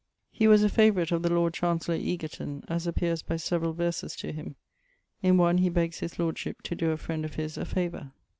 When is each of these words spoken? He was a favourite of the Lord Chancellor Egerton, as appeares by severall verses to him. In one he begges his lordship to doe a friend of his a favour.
He 0.31 0.47
was 0.47 0.63
a 0.63 0.67
favourite 0.67 1.11
of 1.11 1.21
the 1.21 1.31
Lord 1.31 1.53
Chancellor 1.53 1.93
Egerton, 1.93 2.63
as 2.67 2.87
appeares 2.87 3.23
by 3.23 3.35
severall 3.35 3.73
verses 3.73 4.15
to 4.15 4.31
him. 4.31 4.55
In 5.21 5.37
one 5.37 5.59
he 5.59 5.69
begges 5.69 5.99
his 5.99 6.17
lordship 6.17 6.63
to 6.63 6.75
doe 6.75 6.89
a 6.89 6.97
friend 6.97 7.23
of 7.23 7.35
his 7.35 7.55
a 7.55 7.65
favour. 7.65 8.11